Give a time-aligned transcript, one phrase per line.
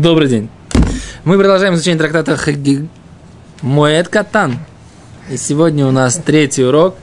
[0.00, 0.48] Добрый день.
[1.24, 2.88] Мы продолжаем изучение трактата Хаги...
[3.60, 4.56] Моэт Катан.
[5.30, 6.94] И сегодня у нас третий урок.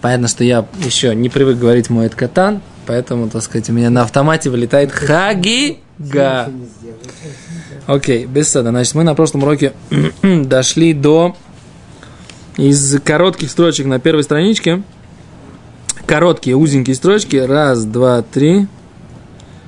[0.00, 4.02] Понятно, что я еще не привык говорить Моэт Катан, поэтому, так сказать, у меня на
[4.02, 6.52] автомате вылетает Хагига.
[7.88, 8.70] Окей, без сада.
[8.70, 9.72] Значит, мы на прошлом уроке
[10.22, 11.34] дошли до
[12.56, 14.84] из коротких строчек на первой страничке.
[16.06, 17.34] Короткие, узенькие строчки.
[17.34, 18.68] Раз, два, три,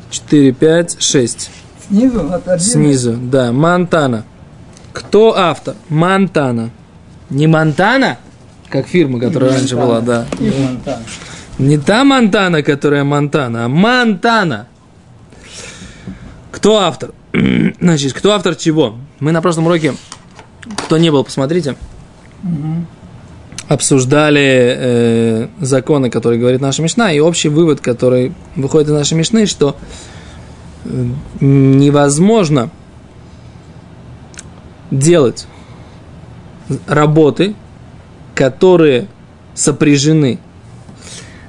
[0.09, 1.50] четыре, пять, шесть.
[1.89, 2.33] Снизу?
[2.33, 2.62] От?
[2.62, 3.52] Снизу, да.
[3.52, 4.24] Монтана.
[4.92, 5.74] Кто автор?
[5.88, 6.70] Монтана.
[7.30, 8.19] Не Монтана,
[8.69, 10.27] как фирма, которая раньше была, да.
[10.38, 11.02] И Монтана.
[11.59, 14.69] Не та Монтана, которая Монтана, а Монтана.
[16.52, 17.12] Кто автор?
[17.80, 18.97] Значит, кто автор чего?
[19.20, 19.95] Мы на прошлом уроке,
[20.87, 21.77] кто не был, посмотрите,
[23.69, 29.47] обсуждали э, законы, которые говорит наша Мишна, и общий вывод, который выходит из нашей Мишны,
[29.47, 29.77] что
[31.41, 32.71] невозможно
[34.91, 35.47] делать
[36.87, 37.55] работы,
[38.34, 39.09] которые
[39.55, 40.39] сопряжены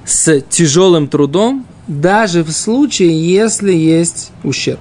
[0.05, 4.79] с тяжелым трудом, даже в случае, если есть ущерб.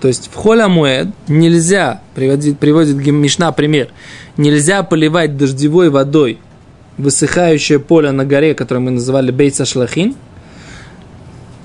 [0.00, 3.88] То есть в холя муэд нельзя, приводит, приводит Мишна пример,
[4.36, 6.38] нельзя поливать дождевой водой
[6.98, 10.14] высыхающее поле на горе, которое мы называли Бейца Шлахин,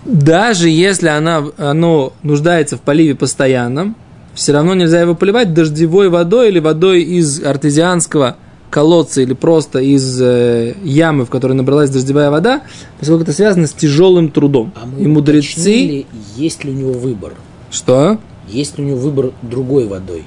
[0.05, 3.95] даже если она, оно нуждается в поливе постоянном,
[4.33, 8.37] все равно нельзя его поливать дождевой водой или водой из артезианского
[8.69, 12.61] колодца или просто из э, ямы, в которой набралась дождевая вода,
[12.99, 14.71] поскольку это связано с тяжелым трудом.
[14.81, 15.59] А мы И мудрецы...
[15.59, 16.05] уточнили,
[16.37, 17.33] есть ли у него выбор.
[17.69, 18.17] Что?
[18.47, 20.23] Есть ли у него выбор другой водой.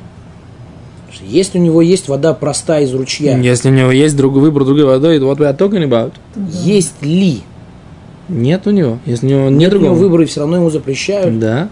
[1.22, 4.84] Если у него есть вода простая из ручья, Если у него есть другой выбор другой
[4.84, 6.12] водой, what we are talking about?
[6.64, 7.42] есть ли?
[8.28, 8.98] Нет у него.
[9.06, 11.38] Если у него нет, Нет у него другого выбора и все равно ему запрещают.
[11.38, 11.68] Да.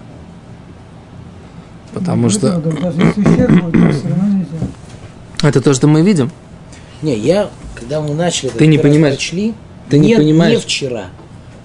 [1.95, 2.63] Потому Ну, что
[5.43, 6.31] это, то это что мы видим.
[7.03, 9.15] Не, я, когда мы начали Ты не понимаешь.
[9.17, 9.55] прочли,
[9.89, 10.55] Ты не не, понимаешь.
[10.55, 11.07] не вчера,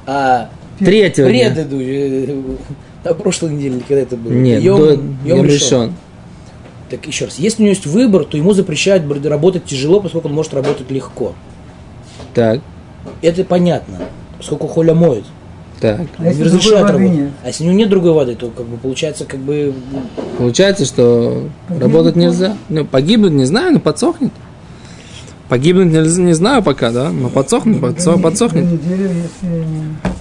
[0.06, 0.50] а
[0.80, 1.52] Третьего дня.
[1.52, 2.36] предыдущий,
[3.04, 4.32] на прошлой неделе, когда это было.
[4.34, 4.78] Нет, Йом-
[5.24, 5.46] до Йом Ришон.
[5.46, 5.94] решен.
[6.90, 10.34] Так еще раз, если у него есть выбор, то ему запрещают работать тяжело, поскольку он
[10.34, 11.34] может работать легко.
[12.34, 12.62] Так,
[13.22, 14.00] Это понятно,
[14.38, 15.26] поскольку холя моет.
[15.80, 16.02] так.
[16.18, 17.30] А если Не другой разрешают работать.
[17.44, 19.74] А если у него нет другой воды, то как бы получается как бы
[20.38, 22.58] Получается, что Погибнуть работать нельзя.
[22.70, 24.32] Ну, погибнуть не знаю, но подсохнет.
[25.50, 28.66] Погибнуть нельзя, не знаю пока, да, но подсохнет, подсох- До подсохнет.
[28.66, 29.64] недели, если...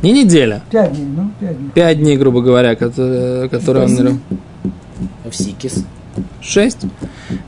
[0.03, 0.63] Не неделя.
[0.71, 1.71] Пять дней, ну, пять дней.
[1.75, 4.21] Пять дней, грубо говоря, которые, которые он...
[5.27, 5.85] авсикис.
[6.41, 6.79] Шесть.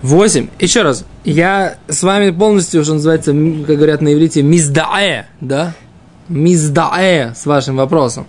[0.02, 0.48] Восемь.
[0.58, 1.04] Еще раз.
[1.24, 5.74] Я с вами полностью, что называется, как говорят на иврите, миздаэ, да?
[6.28, 8.26] Миздаэ с вашим вопросом.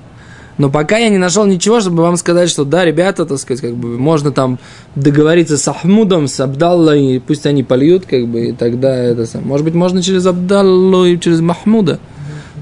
[0.60, 3.76] Но пока я не нашел ничего, чтобы вам сказать, что да, ребята, так сказать, как
[3.76, 4.60] бы можно там
[4.94, 9.48] договориться с Ахмудом, с Абдаллой, и пусть они польют, как бы, и тогда это сам.
[9.48, 12.00] Может быть, можно через Абдаллу и через Махмуда,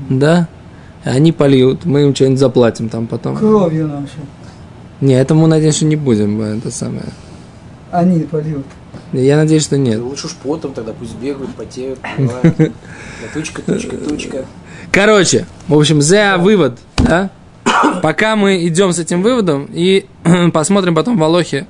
[0.10, 0.48] да?
[1.06, 3.36] И Они польют, мы им что-нибудь заплатим там потом.
[3.36, 4.22] Кровью нашей.
[5.02, 7.06] Не, этому, надеюсь, что не будем, это самое.
[7.92, 8.66] Они польют.
[9.12, 10.00] Я надеюсь, что нет.
[10.00, 12.00] Лучше уж потом тогда пусть бегают, потеют.
[12.18, 12.64] Да
[13.34, 14.46] Тучка, тучка, тучка.
[14.98, 17.30] Короче, в общем, за вывод, да?
[18.02, 20.08] Пока мы идем с этим выводом и
[20.54, 21.68] посмотрим потом в Алохе,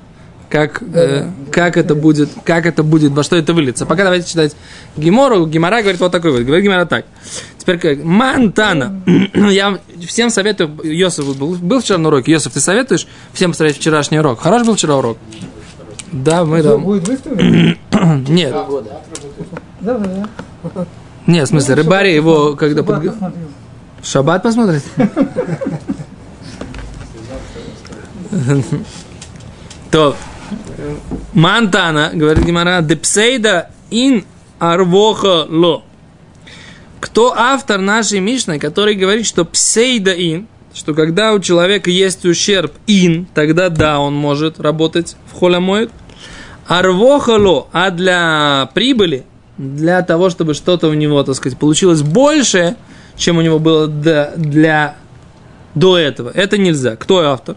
[0.49, 3.85] как, э, как это будет, как это будет, во что это выльется.
[3.85, 4.55] Пока давайте читать
[4.95, 5.45] Гимору.
[5.45, 6.43] Гимара говорит вот такой вот.
[6.43, 7.05] Говорит Гимара так.
[7.57, 8.01] Теперь как?
[8.01, 9.01] Мантана.
[9.35, 9.77] Я
[10.07, 12.31] всем советую, Йосиф был, был вчера на уроке.
[12.31, 14.39] Йосиф, ты советуешь всем посмотреть вчерашний урок?
[14.39, 15.17] Хорош был вчера урок?
[16.13, 16.81] Да, мы там.
[16.81, 17.75] будет выставлено?
[18.29, 18.55] Нет,
[19.81, 20.87] да, да.
[21.27, 23.47] Нет, в смысле, рыбари его, когда Шаббат посмотрел.
[24.01, 24.83] Шаббат посмотрит?
[29.91, 30.15] То.
[31.33, 34.25] Мантана, говорит Гимара, депсейда ин
[34.59, 35.83] арвоха ло.
[36.99, 42.73] Кто автор нашей Мишны, который говорит, что псейда ин, что когда у человека есть ущерб
[42.87, 45.91] ин, тогда да, он может работать в холямоид.
[46.67, 49.25] Арвохало, а для прибыли,
[49.57, 52.75] для того, чтобы что-то у него, так сказать, получилось больше,
[53.15, 54.95] чем у него было до- для,
[55.75, 56.29] до этого.
[56.33, 56.95] Это нельзя.
[56.95, 57.55] Кто автор?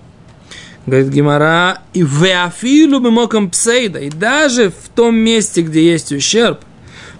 [0.86, 6.60] Говорит Гимара, и веафилу моком псейда, и даже в том месте, где есть ущерб,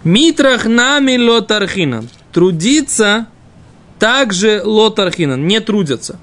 [0.03, 3.27] митрах нами лотархина, трудиться
[3.99, 6.19] также лотархина, не трудятся.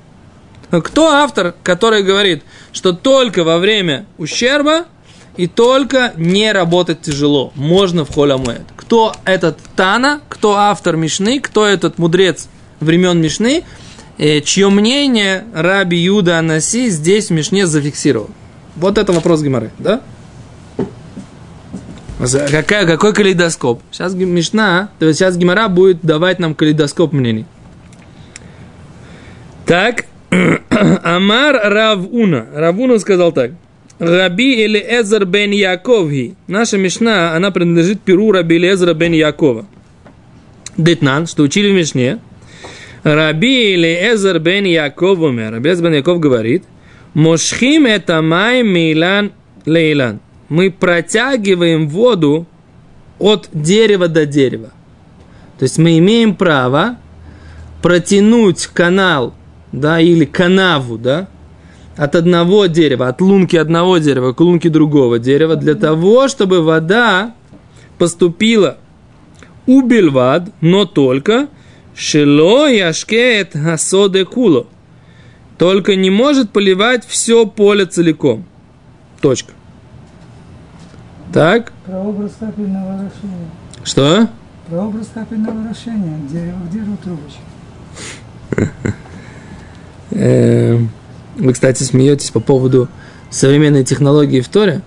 [0.72, 2.44] Кто автор, который говорит,
[2.74, 4.86] что только во время ущерба
[5.38, 8.64] и только не работать тяжело, можно в холямуэд?
[8.76, 12.50] Кто этот Тана, кто автор Мишны, кто этот мудрец
[12.80, 13.64] времен Мишны,
[14.18, 18.30] э, чье мнение Раби Юда Анаси здесь в Мишне зафиксировал.
[18.76, 20.02] Вот это вопрос Гимары, да?
[22.20, 23.82] Какая, какой калейдоскоп?
[23.92, 27.46] Сейчас Мишна, то есть сейчас Гимара будет давать нам калейдоскоп мнений.
[29.68, 30.06] Так,
[31.04, 32.48] Амар Равуна.
[32.54, 33.52] Равуна сказал так.
[34.00, 36.36] Раби или Эзер бен Яковги.
[36.48, 39.66] Наша Мишна, она принадлежит Перу Раби Элиэзера бен Якова.
[40.78, 42.20] Детнан, что учили в Мишне.
[43.04, 45.54] Раби или Эзер бен Яков умер.
[45.54, 46.64] Раби Элиэзер бен Яков говорит.
[47.16, 49.32] Мошхим это май мейлан
[49.66, 50.20] лейлан.
[50.50, 52.46] Мы протягиваем воду
[53.18, 54.72] от дерева до дерева.
[55.58, 56.98] То есть мы имеем право
[57.82, 59.34] протянуть канал,
[59.72, 61.28] да, или канаву, да,
[61.98, 67.34] от одного дерева, от лунки одного дерева к лунке другого дерева, для того, чтобы вода
[67.98, 68.78] поступила
[69.66, 71.48] у бельвад, но только
[71.96, 74.68] шело яшкет хасоде куло.
[75.58, 78.46] Только не может поливать все поле целиком.
[79.20, 79.54] Точка.
[81.34, 83.50] Так, Прообраз капельного орошения.
[83.84, 84.30] что?
[84.70, 86.20] Прообраз капельного орошения.
[86.30, 87.42] Дерево к дереву трубочка.
[91.38, 92.88] Вы, кстати, смеетесь по поводу
[93.30, 94.82] современной технологии в Торе.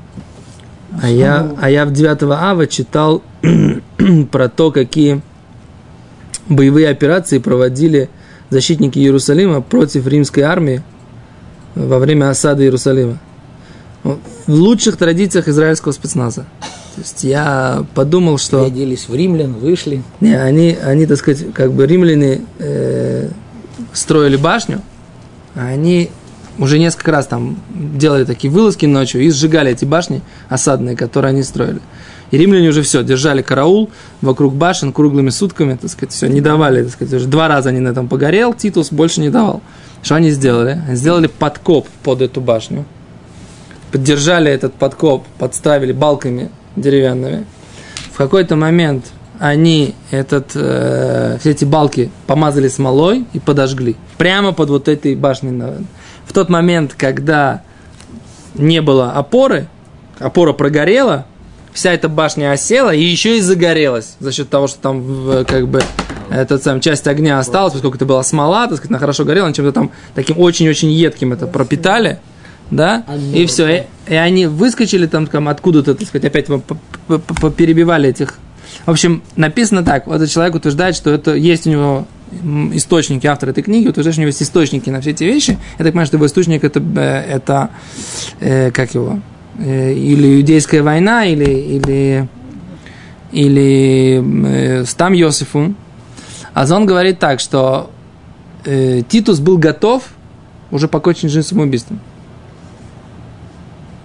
[1.00, 3.22] А я, а я в 9 ава читал
[4.32, 5.22] про то, какие
[6.48, 8.10] боевые операции проводили
[8.50, 10.82] защитники Иерусалима против римской армии
[11.76, 13.18] во время осады Иерусалима.
[14.02, 14.18] В
[14.48, 16.46] лучших традициях израильского спецназа.
[16.96, 18.64] То есть я подумал, что...
[18.64, 20.02] Оделись в римлян, вышли.
[20.20, 23.28] Не, они, они, так сказать, как бы римляне э,
[23.92, 24.80] строили башню,
[25.54, 26.10] а они
[26.60, 31.42] уже несколько раз там делали такие вылазки ночью и сжигали эти башни осадные, которые они
[31.42, 31.80] строили.
[32.30, 33.90] И римляне уже все, держали караул
[34.20, 37.80] вокруг башен круглыми сутками, так сказать, все, не давали, так сказать, уже два раза они
[37.80, 39.62] на этом погорел, Титус больше не давал.
[40.02, 40.80] Что они сделали?
[40.86, 42.84] Они сделали подкоп под эту башню,
[43.90, 47.46] поддержали этот подкоп, подставили балками деревянными.
[48.12, 49.06] В какой-то момент
[49.38, 53.96] они этот, э, все эти балки помазали смолой и подожгли.
[54.18, 55.50] Прямо под вот этой башней.
[55.50, 55.78] на-
[56.30, 57.62] В тот момент, когда
[58.54, 59.66] не было опоры,
[60.20, 61.26] опора прогорела,
[61.72, 65.82] вся эта башня осела и еще и загорелась за счет того, что там как бы
[66.30, 69.56] эта сам, часть огня осталась, поскольку это была смола, так сказать, она хорошо горела, они
[69.56, 72.20] чем-то там таким очень-очень едким это пропитали,
[72.70, 73.04] да,
[73.34, 78.38] и все, и, и они выскочили там, там откуда-то, так сказать, опять перебивали этих.
[78.86, 82.06] В общем, написано так, вот этот человек утверждает, что это есть у него
[82.72, 85.58] источники, автор этой книги утверждает, что у него есть источники на все эти вещи.
[85.78, 87.70] Я так понимаю, что его источник это, э, это
[88.40, 89.20] э, как его,
[89.58, 92.28] э, или иудейская война, или, или,
[93.32, 95.74] или э, Стам Йосифу.
[96.54, 97.90] А он говорит так, что
[98.64, 100.04] э, Титус был готов
[100.70, 102.00] уже покончить жизнь самоубийством.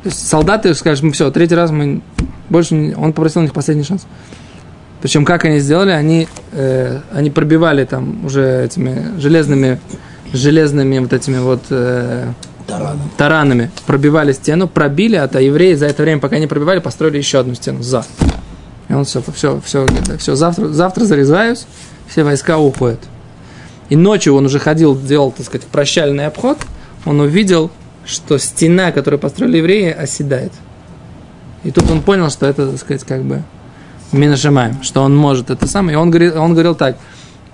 [0.04, 2.02] То есть солдаты скажут, мы все, третий раз мы
[2.50, 2.94] больше.
[2.96, 4.06] Он попросил у них последний шанс.
[5.06, 9.80] Причем как они сделали, они, э, они пробивали там уже этими железными,
[10.34, 12.26] железными вот этими вот э,
[12.66, 13.12] Тараном.
[13.16, 17.38] таранами, пробивали стену, пробили, а то евреи за это время, пока не пробивали, построили еще
[17.38, 18.04] одну стену за.
[18.90, 19.86] И он все, все, все,
[20.18, 21.68] все, завтра, завтра зарезаюсь,
[22.08, 23.02] все войска уходят.
[23.90, 26.58] И ночью он уже ходил, делал, так сказать, прощальный обход,
[27.06, 27.70] он увидел,
[28.08, 30.54] что стена, которую построили евреи, оседает.
[31.64, 33.44] И тут он понял, что это, так сказать, как бы
[34.12, 35.94] Минашимаем, что он может это самое.
[35.98, 36.98] И он говорил, он говорил так,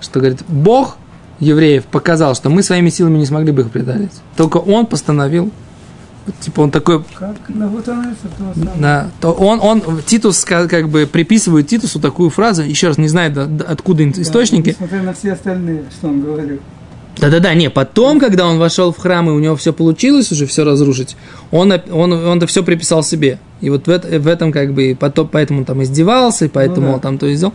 [0.00, 0.96] что говорит, Бог
[1.40, 4.12] евреев показал, что мы своими силами не смогли бы их преодолеть.
[4.36, 5.50] Только он постановил,
[6.40, 7.36] типа он такой, Как?
[7.48, 12.30] Ну вот он это да, то он, он, Титус ка- как бы приписывает Титусу такую
[12.30, 14.70] фразу, еще раз не знает да, да, откуда Да, источники.
[14.70, 16.60] Несмотря на все остальные, что он говорил.
[17.18, 20.64] Да-да-да, не, потом, когда он вошел в храм, и у него все получилось уже все
[20.64, 21.16] разрушить,
[21.50, 23.38] он, он, он это все приписал себе.
[23.62, 26.98] И вот в, в этом как бы, потом, поэтому там издевался, и поэтому Ну да.
[26.98, 27.54] там то и сделал.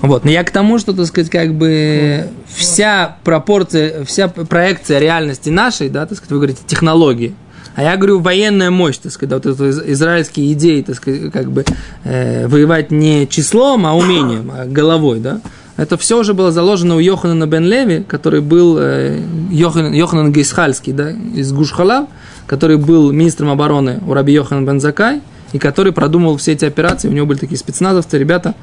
[0.00, 5.50] Вот, но я к тому, что, так сказать, как бы вся пропорция, вся проекция реальности
[5.50, 7.34] нашей, да, так сказать, вы говорите, технологии,
[7.74, 11.30] а я говорю военная мощь, так сказать, да, вот это из- израильские идеи, так сказать,
[11.30, 11.66] как бы
[12.04, 15.40] э, воевать не числом, а умением, а головой, да.
[15.76, 20.92] Это все уже было заложено у Йоханана бен Леви, который был э, Йохан, Йоханан Гейсхальский,
[20.94, 22.06] да, из Гушхала,
[22.46, 27.08] который был министром обороны у Раби Йоханан бен Закай, и который продумывал все эти операции.
[27.08, 28.54] У него были такие спецназовцы, ребята,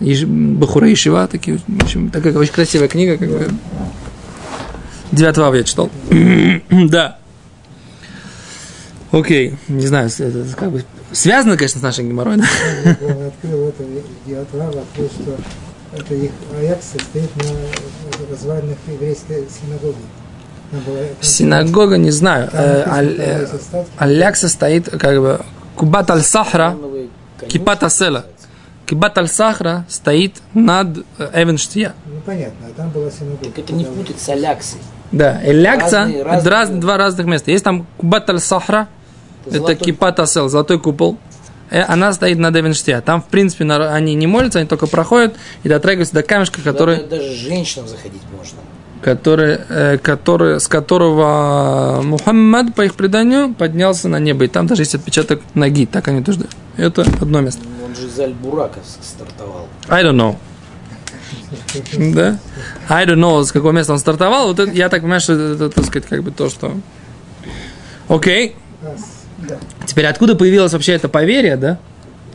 [0.00, 3.48] Бахура Ишива, такие, в общем, такая очень красивая книга, как бы.
[5.12, 5.90] Девятого я читал.
[6.70, 7.18] да.
[9.12, 12.44] Окей, не знаю, это как бы связано, конечно, с нашей геморрой, да?
[13.26, 13.84] Открыл это
[14.26, 15.36] Диатрава, открыл, что
[15.96, 19.96] это их Аякс состоит на развалинах еврейской синагоги.
[21.20, 22.48] Синагога, не знаю.
[22.52, 23.46] Э, там э.
[23.98, 25.40] Аляк состоит, как бы,
[25.76, 26.76] Кубат аль-Сахра,
[27.48, 28.26] Кипат асела.
[28.86, 31.94] Кибат аль-Сахра стоит над э, Эвенштия.
[32.06, 33.44] Ну, понятно, а там была синагога.
[33.44, 34.80] Так это не путать с аляксой.
[35.12, 36.52] Да, Элякца, Разные- это разные.
[36.52, 37.50] раз- два разных места.
[37.50, 38.88] Есть там Кубат аль-Сахра,
[39.44, 41.18] это золотой Кипат асел, золотой купол.
[41.70, 43.00] Она стоит над Эвенштия.
[43.00, 47.02] Там, в принципе, они не молятся, они только проходят и дотрагиваются до камешка, Туда который,
[47.04, 48.58] Даже женщинам заходить можно.
[49.06, 54.46] Который, э, который, с которого Мухаммад, по их преданию, поднялся на небо.
[54.46, 56.56] И там даже есть отпечаток ноги, так они утверждают.
[56.76, 57.62] Это одно место.
[57.84, 59.68] Он же из Аль-Бурака стартовал.
[59.88, 60.36] I don't know.
[62.16, 62.40] Да?
[62.88, 64.48] I don't know, с какого места он стартовал.
[64.48, 66.72] Вот это, я так понимаю, что это, так сказать, как бы то, что...
[68.08, 68.56] Окей.
[69.86, 71.78] Теперь откуда появилось вообще это поверье, да?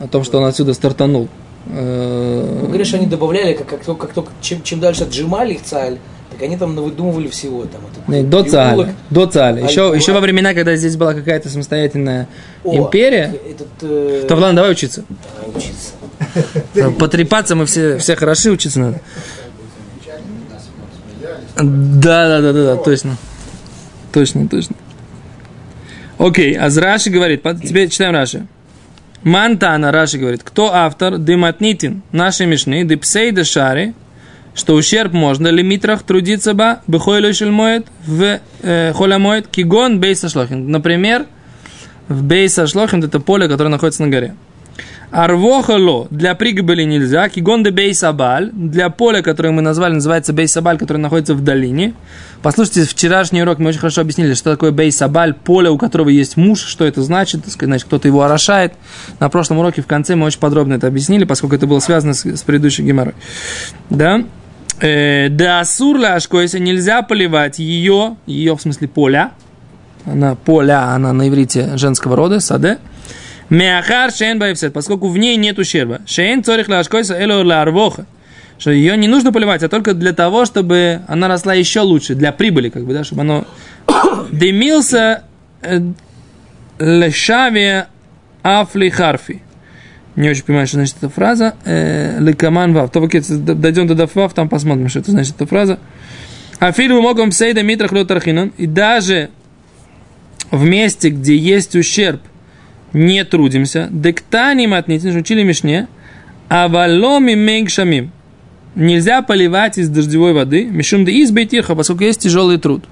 [0.00, 1.28] О том, что он отсюда стартанул.
[1.66, 5.98] Э, Ну, говоришь, они добавляли, как, как, как только чем, чем дальше отжимали их цаль,
[6.42, 7.64] так они там навыдумывали всего.
[7.66, 8.42] Там, не, До.
[8.42, 8.94] Цаля.
[9.10, 9.62] До Цаля.
[9.62, 10.00] Еще, Аль-Куран.
[10.00, 12.26] еще во времена, когда здесь была какая-то самостоятельная
[12.64, 13.34] О, империя.
[13.48, 15.04] Этот, э, То, ладно, давай учиться.
[15.40, 16.92] давай учиться.
[16.98, 19.00] Потрепаться мы все, все хороши, учиться надо.
[21.56, 23.16] Да, да, да, да, да, точно.
[24.12, 24.74] Точно, точно.
[26.18, 28.46] Окей, а Раши говорит, теперь читаем Раши.
[29.22, 33.94] מאן תנא, Раши говорит, кто автор דמתניתין, нашей Мишны, דפסידא שרי,
[34.54, 40.28] что ущерб можно למיטרח трудиться ביה, בחולו של מועד, в э, חול המועד, כגון בית
[40.28, 40.70] השלחין.
[40.70, 41.26] Например,
[42.08, 44.34] в בית השלחין это поле, которое находится на горе.
[45.10, 47.28] הרווחה לא для пригибели нельзя.
[47.28, 51.92] כגון דבית הבעל для поля, которое мы назвали, называется בית הבעל, которое находится в долине.
[52.40, 56.38] Послушайте, вчерашний урок мы очень хорошо объяснили, что такое בית הבעל, поле, у которого есть
[56.38, 58.72] муж, что это значит, значит, кто-то его орошает.
[59.20, 62.24] На прошлом уроке в конце мы очень подробно это объяснили, поскольку это было связано с,
[62.24, 63.14] с предыдущей геморрой.
[63.90, 64.24] Да?
[64.82, 69.32] Э, Да асурла ашкоиса нельзя поливать ее, ее в смысле поля,
[70.04, 72.78] она поля, она на иврите женского рода, саде.
[73.48, 76.00] Меахар шейн байфсет, поскольку в ней нет ущерба.
[76.06, 78.06] Шейн цорих лашкойса эло ларвоха.
[78.58, 82.32] Что ее не нужно поливать, а только для того, чтобы она росла еще лучше, для
[82.32, 83.44] прибыли, как бы, да, чтобы оно
[84.32, 85.24] демился
[85.62, 85.80] э,
[86.78, 87.86] лешаве
[88.42, 89.42] афли харфи.
[90.16, 91.54] Не очень понимаю, что значит эта фраза.
[91.64, 92.90] Э, Лекаман вав.
[92.90, 95.78] То, дойдем до даф там посмотрим, что это значит эта фраза.
[96.58, 98.52] А фильму могом псейда митрах лотархинан.
[98.58, 99.30] И даже
[100.50, 102.20] в месте, где есть ущерб,
[102.92, 103.88] не трудимся.
[103.90, 105.88] Дектаним отнитин, учили Мишне.
[106.50, 108.12] Валоми мейгшамим.
[108.74, 110.64] Нельзя поливать из дождевой воды.
[110.64, 112.84] Мишум де избейтирха, поскольку есть тяжелый труд.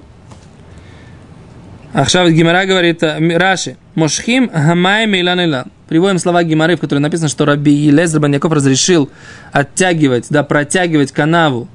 [1.93, 5.65] Ахшав Гимара говорит, э, Раши, Мошхим Хамай Мейлан Илан.
[5.89, 9.09] Приводим слова Гимары, в которой написано, что Раби Елезер Баньяков разрешил
[9.51, 11.67] оттягивать, да, протягивать канаву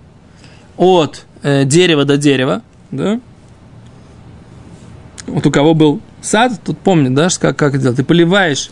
[0.78, 3.20] от э, дерева до дерева, да.
[5.26, 7.96] Вот у кого был сад, тут помнит, да, как, как это делать.
[7.98, 8.70] Ты поливаешь,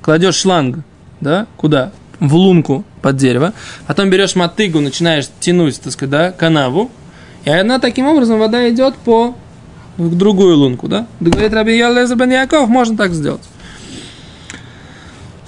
[0.00, 0.78] кладешь шланг,
[1.20, 1.92] да, куда?
[2.20, 3.52] В лунку под дерево,
[3.86, 6.90] потом берешь мотыгу, начинаешь тянуть, так сказать, да, канаву,
[7.44, 9.34] и она таким образом, вода идет по
[10.00, 11.06] в другую лунку, да?
[11.20, 13.42] Говорит Раби Ялезер бен Яков, можно так сделать.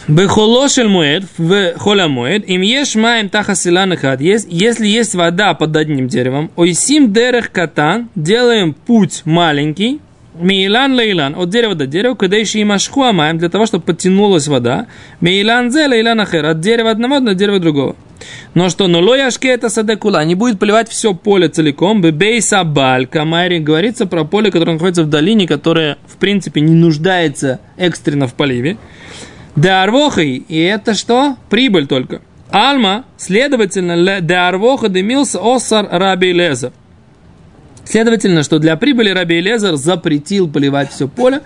[0.09, 4.21] Бехолошель муэд, в холя муэд, им ешь маем таха силан хад.
[4.21, 10.01] Если есть вода под одним деревом, ойсим дерех катан, делаем путь маленький,
[10.35, 14.49] Мейлан лейлан, от дерева до дерева, когда еще и машху амаем, для того, чтобы подтянулась
[14.49, 14.87] вода.
[15.21, 17.97] Мейлан зе лейлан ахер, от дерева одного до дерева другого.
[18.55, 22.01] Но что, но лояшке это садекула, не будет поливать все поле целиком.
[22.01, 27.61] Бебейса баль, камайри, говорится про поле, которое находится в долине, которое, в принципе, не нуждается
[27.77, 28.77] экстренно в поливе.
[29.57, 31.37] Да арвохой, и это что?
[31.51, 32.23] Прибыль только.
[32.51, 36.73] Альма, следовательно, да арвоха демился осар раби лезер.
[37.85, 41.43] Следовательно, что для прибыли Раби Лезер запретил поливать все поле,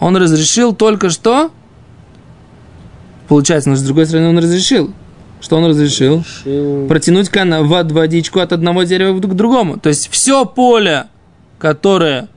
[0.00, 1.50] он разрешил только что,
[3.28, 4.94] получается, но с другой стороны он разрешил,
[5.44, 6.24] что он разрешил?
[6.44, 6.88] Решил.
[6.88, 7.30] Протянуть
[7.92, 9.78] водичку от одного дерева к другому.
[9.78, 11.04] То есть все поле,
[11.58, 12.28] которое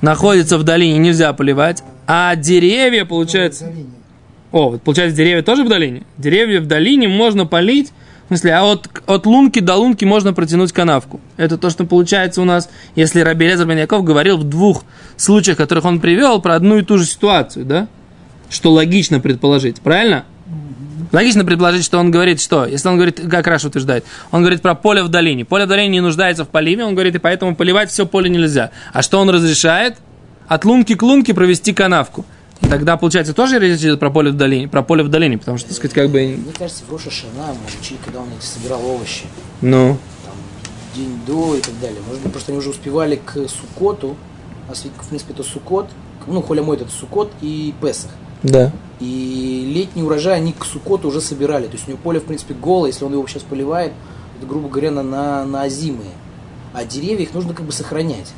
[0.00, 3.72] находится в долине, нельзя поливать, а деревья, получается...
[4.52, 6.04] О, вот получается, деревья тоже в долине?
[6.18, 7.92] Деревья в долине можно полить,
[8.26, 11.20] в смысле, а от, от лунки до лунки можно протянуть канавку.
[11.36, 14.84] Это то, что получается у нас, если Раби Лезер бен Яков говорил в двух
[15.16, 17.88] случаях, которых он привел, про одну и ту же ситуацию, да?
[18.48, 20.24] Что логично предположить, правильно?
[21.16, 22.66] Логично предположить, что он говорит что?
[22.66, 25.46] Если он говорит, как Раша утверждает, он говорит про поле в долине.
[25.46, 28.70] Поле в долине не нуждается в поливе, он говорит, и поэтому поливать все поле нельзя.
[28.92, 29.96] А что он разрешает?
[30.46, 32.26] От лунки к лунке провести канавку.
[32.60, 35.56] И тогда, получается, тоже речь идет про поле в долине, про поле в долине, потому
[35.56, 38.44] что, так сказать, как бы, Мне кажется, в Роша Шана мы учили, когда он эти
[38.44, 39.24] собирал овощи.
[39.62, 39.96] ну,
[40.26, 40.34] Там
[40.94, 41.98] день до и так далее.
[42.06, 44.18] Может быть, просто они уже успевали к Сукоту,
[44.68, 45.88] а в принципе это Сукот,
[46.26, 48.10] ну, Холя Мойд это Сукот и Песах.
[48.42, 48.72] Да.
[49.00, 51.66] И летний урожай они к Сукоту уже собирали.
[51.66, 53.92] То есть у него поле, в принципе, голое, если он его сейчас поливает,
[54.38, 56.12] это, грубо говоря, на, на, на озимые.
[56.72, 58.32] А деревья их нужно как бы сохранять.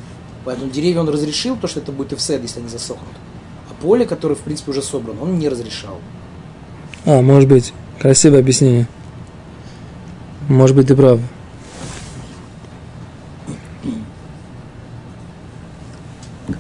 [0.45, 3.15] Поэтому деревья он разрешил, то, что это будет эфсед, если они засохнут.
[3.71, 5.99] А поле, которое, в принципе, уже собрано, он не разрешал.
[7.05, 7.73] А, может быть.
[7.99, 8.87] Красивое объяснение.
[10.49, 11.21] Может быть, ты прав.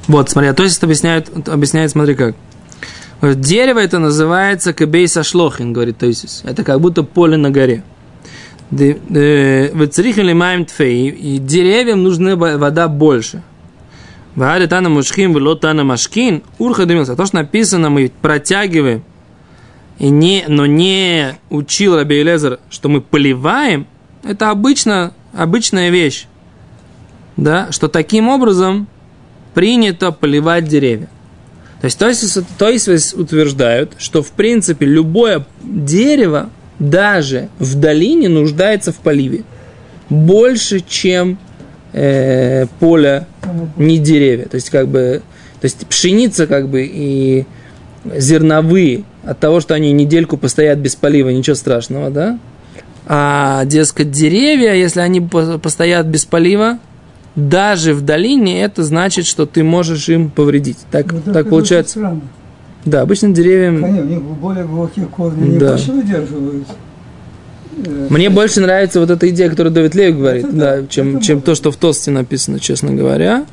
[0.09, 2.35] Вот, смотри, а то есть объясняет, объясняет, смотри как.
[3.23, 6.43] Дерево это называется кебейса шлохин, говорит Тойсис.
[6.45, 7.83] Это как будто поле на горе.
[8.71, 13.43] Вецрихали маем тфей, и деревьям нужна во- вода больше.
[14.37, 17.17] Ваали тана мушхим, вело тана машкин, урха дымился.
[17.17, 19.03] То, что написано, мы протягиваем,
[19.99, 23.87] и не, но не учил Раби Элезер, что мы поливаем,
[24.23, 26.27] это обычно, обычная вещь.
[27.37, 28.87] Да, что таким образом
[29.55, 31.09] принято поливать деревья.
[31.81, 31.99] То есть,
[32.59, 39.45] то есть, утверждают, что в принципе любое дерево даже в долине нуждается в поливе.
[40.09, 41.39] Больше, чем
[41.93, 43.27] э, поле
[43.77, 44.47] не деревья.
[44.47, 45.23] То есть, как бы,
[45.61, 47.47] то есть пшеница как бы и
[48.17, 52.39] зерновые от того, что они недельку постоят без полива, ничего страшного, да?
[53.07, 56.79] А, дескать, деревья, если они по- постоят без полива,
[57.39, 60.79] даже в долине, это значит, что ты можешь им повредить.
[60.91, 61.99] Так, Вот это так получается.
[61.99, 62.21] Странно.
[62.85, 63.81] Да, обычно деревьям...
[63.81, 65.71] Конечно, у них более глубокие корни, они Да.
[65.73, 66.67] больше выдерживают.
[67.85, 71.17] Э, Мне больше нравится вот эта идея, которую Давид Лев говорит, Это да, да, чем,
[71.17, 71.45] это чем может.
[71.47, 73.45] то, что в Тосте написано, честно говоря.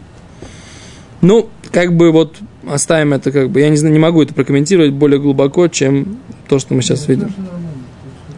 [1.22, 2.36] Ну, как бы вот
[2.68, 6.58] оставим это как бы, я не знаю, не могу это прокомментировать более глубоко, чем то,
[6.60, 7.32] что мы сейчас видим.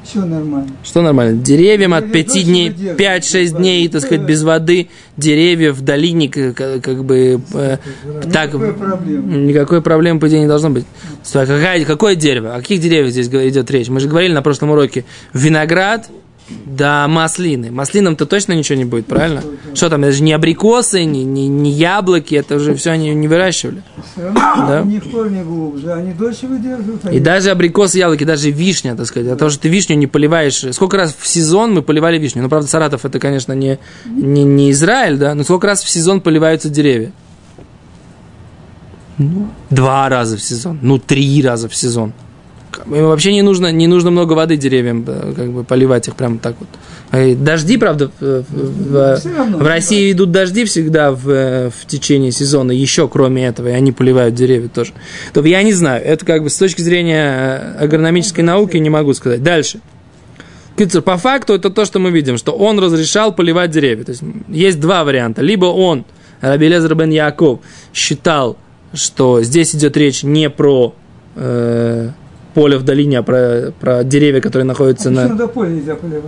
[0.08, 0.70] Все нормально.
[0.84, 1.42] Что нормально?
[1.44, 4.88] Деревьям от Деревья 5 дольше дней, выдерживают 5-6 без дней, так сказать, без воды,
[5.18, 7.78] деревья в долине, как, как бы, э,
[8.32, 9.38] так, Никакой проблемы.
[9.38, 10.86] никакой проблемы, по идее, не должно быть.
[11.34, 12.56] А какая, какое дерево?
[12.56, 13.90] О каких деревьях здесь идет речь?
[13.90, 15.04] Мы же говорили на прошлом уроке.
[15.34, 16.10] Виноград,
[16.66, 17.72] да маслины.
[17.72, 19.44] Маслинам-то точно ничего не будет, правильно?
[19.74, 23.28] Что там, это же не абрикосы, не, не, не яблоки, это уже все они не
[23.28, 23.84] выращивали.
[24.16, 24.84] Да.
[24.86, 27.04] них корни глубже, они дольше выдерживают.
[27.06, 29.30] И они- даже абрикосы, яблоки, даже вишня, так сказать.
[29.32, 30.64] От того, что ты вишню не поливаешь.
[30.72, 32.42] Сколько раз в сезон мы поливали вишню?
[32.44, 36.22] Ну, правда, Саратов это, конечно, не, не, не Израиль, да, но сколько раз в сезон
[36.22, 37.12] поливаются деревья?
[39.18, 40.80] Ну, два раза в сезон.
[40.82, 42.14] Ну, три раза в сезон.
[42.88, 46.40] Бы Вообще не нужно, не нужно много воды деревьям, э, как бы поливать их прямо
[46.40, 46.70] так вот.
[47.42, 48.44] Дожди, правда, в,
[49.18, 53.70] Всё равно, в России идут дожди всегда в, э, в течение сезона, еще кроме этого,
[53.70, 54.92] и они поливают деревья тоже.
[55.34, 59.14] То я не знаю, это как бы с точки зрения э, агрономической науки не могу
[59.14, 59.42] сказать.
[59.44, 59.80] Дальше.
[60.78, 64.04] Кицур, по факту это то, что мы видим, что он разрешал поливать деревья.
[64.04, 65.42] То есть есть два варианта.
[65.42, 66.06] Либо он,
[66.40, 67.62] Раби Лезер бен Яков,
[67.94, 68.58] считал,
[68.94, 70.94] что здесь идет речь не про
[71.36, 72.12] э,
[72.58, 75.36] поле в долине, а про, про деревья, которые находятся А почему на...
[75.36, 76.24] до поля нельзя поливать?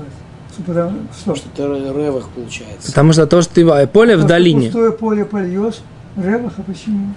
[0.64, 1.36] Потому- что?
[1.36, 2.88] Что это ревах получается.
[2.88, 5.76] Потому что то, что ты а, поле в Просто долине, Пустое поле польешь,
[6.16, 7.16] ревах, а почему?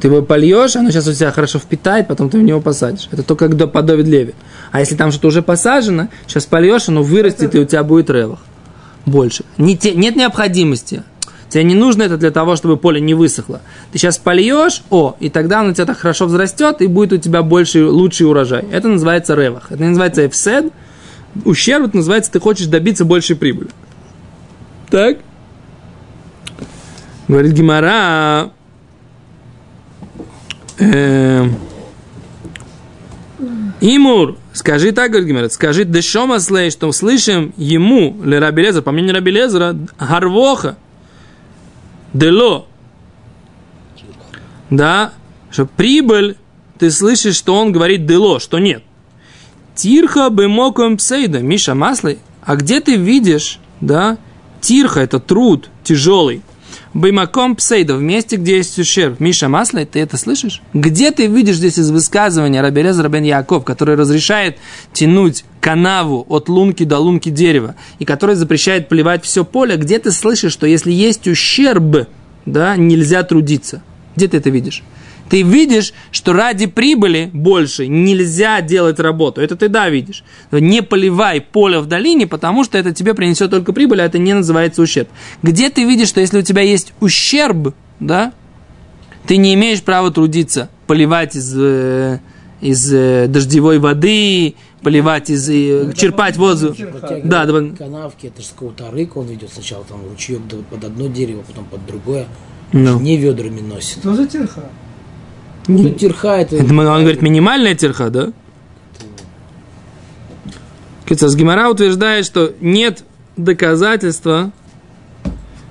[0.00, 3.06] ты его польешь, оно сейчас у тебя хорошо впитает, потом ты в него посадишь.
[3.12, 4.34] Это только как до по Довид Леви.
[4.72, 8.38] А если там что-то уже посажено, сейчас польешь, оно вырастет, и у тебя будет ревах.
[9.04, 9.44] Больше.
[9.58, 11.02] Не те- нет необходимости.
[11.54, 13.60] Тебе не нужно это для того, чтобы поле не высохло.
[13.92, 17.16] Ты сейчас польешь, о, и тогда оно у тебя так хорошо взрастет, и будет у
[17.16, 18.64] тебя больше, лучший урожай.
[18.72, 19.70] Это называется ревах.
[19.70, 20.72] Это называется эфсед.
[21.44, 23.70] Ущерб это называется, ты хочешь добиться большей прибыли.
[24.90, 25.18] Так?
[27.28, 28.50] Говорит Гимара.
[30.80, 31.54] Эм,
[33.80, 39.14] Имур, скажи так, говорит Гимара, скажи Дешома слей, что слышим ему, ле Рабелеза, по мнению
[39.14, 40.78] Рабелезера, Гарвоха,
[42.14, 42.66] Дело,
[44.70, 45.12] да,
[45.50, 46.36] что прибыль,
[46.78, 48.84] ты слышишь, что он говорит Дело, что нет.
[49.74, 54.18] Тирха бемоком псейда, Миша Маслей, а где ты видишь, да,
[54.60, 56.42] тирха, это труд тяжелый,
[56.94, 59.18] Баймаком псейда, в месте, где есть ущерб.
[59.18, 60.62] Миша Маслей, ты это слышишь?
[60.72, 64.58] Где ты видишь здесь из высказывания Рабелеза Рабен Яков, который разрешает
[64.92, 70.12] тянуть канаву от лунки до лунки дерева, и который запрещает поливать все поле, где ты
[70.12, 72.06] слышишь, что если есть ущерб,
[72.46, 73.82] да, нельзя трудиться?
[74.14, 74.84] Где ты это видишь?
[75.28, 79.40] Ты видишь, что ради прибыли больше нельзя делать работу.
[79.40, 80.22] Это ты да видишь.
[80.50, 84.34] Не поливай поле в долине, потому что это тебе принесет только прибыль, а это не
[84.34, 85.08] называется ущерб.
[85.42, 88.32] Где ты видишь, что если у тебя есть ущерб, да,
[89.26, 92.20] ты не имеешь права трудиться, поливать из, э,
[92.60, 96.76] из э, дождевой воды, поливать из, э, черпать воздух.
[97.24, 97.76] Да, да.
[97.76, 99.50] канавки, это же с какого-то рыка он ведет.
[99.52, 102.26] Сначала там ручеек под одно дерево, потом под другое.
[102.72, 103.00] Ну.
[103.00, 103.98] Не ведрами носит.
[103.98, 104.64] Что за терха?
[105.66, 106.56] Ну, терха это...
[106.56, 108.32] Это, он говорит, минимальная терха, да?
[111.06, 113.04] Кицас Гимара утверждает, что нет
[113.36, 114.52] доказательства,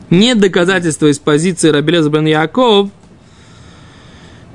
[0.09, 2.89] нет доказательства из позиции Рабелеза бен Яков,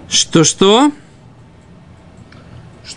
[0.09, 0.93] что что?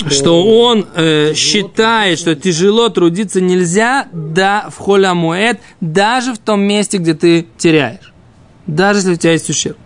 [0.08, 6.98] Что он э, считает, что тяжело трудиться нельзя да, в холямуэт, даже в том месте,
[6.98, 8.14] где ты теряешь.
[8.68, 9.78] Даже если у тебя есть ущерб.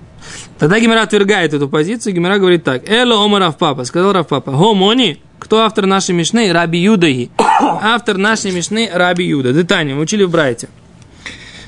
[0.57, 2.13] Тогда Гимера отвергает эту позицию.
[2.13, 2.89] Гимера говорит так.
[2.89, 3.83] Эло Омар Равпапа.
[3.83, 4.51] Сказал Равпапа.
[4.51, 5.21] Хомони.
[5.39, 6.51] Кто автор нашей Мишны?
[6.51, 7.29] Раби Юдаги.
[7.37, 9.51] Автор нашей Мишны Раби Юда.
[9.51, 9.93] Детание.
[9.93, 10.69] Мы учили в Брайте.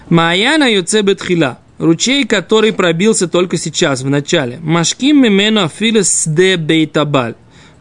[0.10, 1.60] Маяна Юце Бетхила.
[1.78, 4.58] Ручей, который пробился только сейчас, в начале.
[4.62, 7.36] Машким мимену афилес де бейтабаль.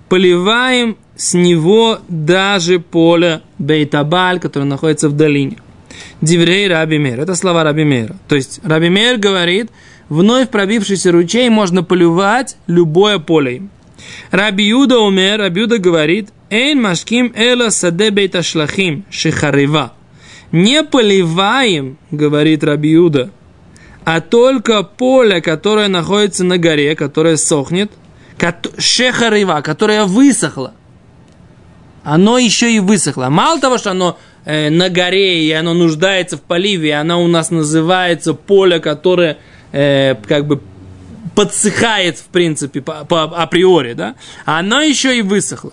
[0.09, 5.57] Поливаем с него даже поле бейтабаль, которое находится в долине.
[6.21, 7.21] Диврей Раби Мейр.
[7.21, 8.16] Это слова Раби Мейра.
[8.29, 9.71] То есть Раби Мейр говорит,
[10.09, 13.62] вновь пробившийся ручей можно поливать любое поле.
[14.31, 19.92] Раби Юда умер, Раби Юда говорит, Эйн машким эла саде бейта шлахим шихарива.
[20.53, 23.31] Не поливаем, говорит Раби Юда,
[24.05, 27.90] а только поле, которое находится на горе, которое сохнет,
[28.79, 30.73] шехарива, которое высохло
[32.07, 33.31] оно еще и высохло.
[33.31, 37.51] Мало того, что оно э, на горе и оно нуждается в поливе, оно у нас
[37.51, 39.38] называется поле, которое
[39.77, 40.61] э, как бы
[41.35, 45.73] подсыхает, в принципе, по, по априори, да, оно еще и высохло.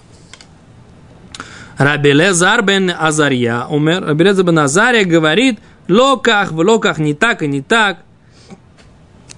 [1.77, 4.03] Рабелезар бен Азарья умер.
[4.05, 7.99] Рабелезар бен Азарья говорит, локах, в локах не так и не так.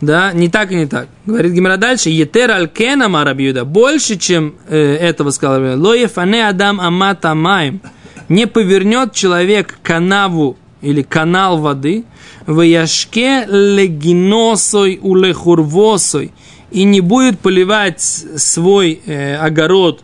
[0.02, 1.08] Да, не так и не так.
[1.26, 3.64] Говорит Гимера дальше, етер алькена марабиуда.
[3.64, 5.82] Больше, чем э, этого сказал Рабиуда.
[5.82, 7.82] Ло ефане адам амата маем.
[8.28, 12.06] Не повернет человек канаву или канал воды
[12.46, 16.32] в яшке легиносой улехурвосой
[16.72, 20.04] и не будет поливать свой э, огород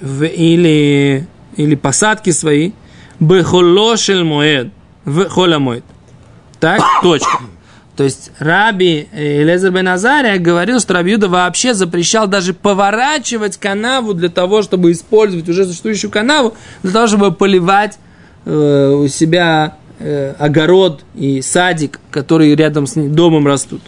[0.00, 2.72] в, или, или посадки свои
[3.20, 4.68] бехолошель моед
[5.04, 5.84] в холямоед.
[6.58, 7.38] Так, точка.
[7.96, 13.56] То есть Раби э, Лезер бен Азария говорил, что Раби Юда вообще запрещал даже поворачивать
[13.56, 17.98] канаву для того, чтобы использовать уже существующую канаву, для того, чтобы поливать
[18.44, 23.82] э, у себя э, огород и садик, которые рядом с домом растут.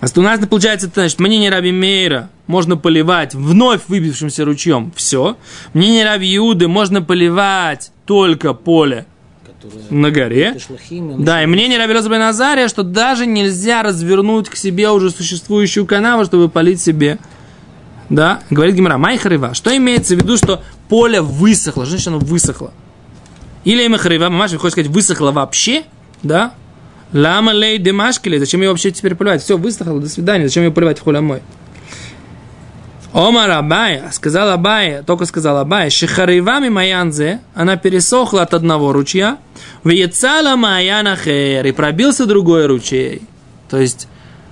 [0.00, 4.92] А что у нас получается, это, значит, мнение Раби Мейра можно поливать вновь выбившимся ручьем,
[4.94, 5.36] все.
[5.72, 9.06] Мнение Раби Иуды можно поливать только поле
[9.44, 10.58] которые- на горе.
[10.58, 15.10] шлахим, Да, и мнение Раби Лоза бен Азария, что даже нельзя развернуть к себе уже
[15.10, 17.18] существующую канаву, чтобы полить себе.
[18.10, 19.54] Да, говорит Гимара, Майхарива.
[19.54, 21.84] Что имеется в виду, что поле высохло?
[22.06, 22.72] Оно высохло?
[23.66, 25.82] Или Майхарива, мамаш, вы хотите сказать, высохло вообще?
[26.22, 26.54] Да?
[27.12, 29.42] Лама лей демашкили, зачем ее вообще теперь поливать?
[29.42, 31.42] Все, высохло, до свидания, зачем ее поливать в холямой?
[33.12, 39.38] Омар Абай, сказал Абай, только сказал Абай, шихаривами маянзе, она пересохла от одного ручья,
[39.82, 43.22] вьецала маянахер, и пробился другой ручей.
[43.68, 44.06] То есть,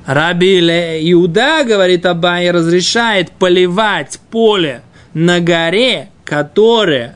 [0.07, 7.15] Раби Иуда, говорит Абай, разрешает поливать поле на горе, которое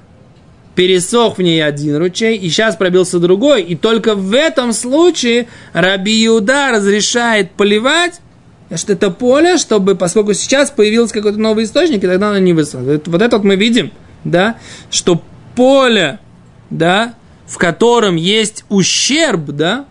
[0.79, 6.25] пересох в ней один ручей, и сейчас пробился другой, и только в этом случае Раби
[6.27, 8.21] Иуда разрешает поливать
[8.77, 13.01] что это поле, чтобы, поскольку сейчас появился какой-то новый источник, и тогда оно не высохло.
[13.07, 13.91] Вот это вот мы видим,
[14.23, 14.57] да,
[14.91, 15.21] что
[15.57, 16.21] поле,
[16.71, 17.15] да,
[17.47, 19.87] в котором есть ущерб, да,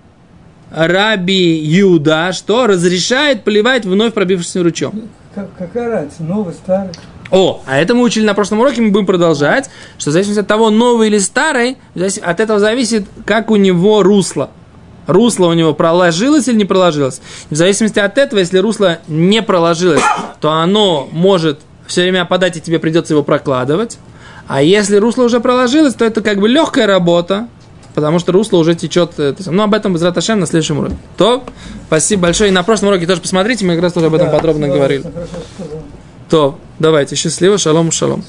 [0.72, 4.92] Раби Иуда, что разрешает поливать вновь пробившимся.
[5.36, 6.92] Как- какая разница, новый, старый?
[7.32, 10.48] О, а это мы учили на прошлом уроке, мы будем продолжать, что в зависимости от
[10.48, 14.50] того, новый или старый, от этого зависит, как у него русло.
[15.08, 17.22] Русло у него проложилось или не проложилось.
[17.50, 20.02] В зависимости от этого, если русло не проложилось,
[20.42, 23.98] то оно может все время опадать, и тебе придется его прокладывать.
[24.48, 27.48] А если русло уже проложилось, то это как бы легкая работа,
[27.96, 29.14] потому что русло уже течет.
[29.18, 30.98] э, Ну, об этом без Раташем на следующем уроке.
[31.18, 31.44] То,
[31.88, 32.50] спасибо большое.
[32.50, 34.74] И на прошлом уроке тоже посмотрите, мы как раз тоже об этом Да, подробно да,
[34.74, 35.06] говорили.
[36.30, 38.24] То, давайте, счастливо, шалом, шалом.